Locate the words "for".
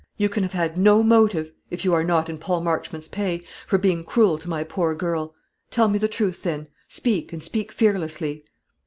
3.67-3.77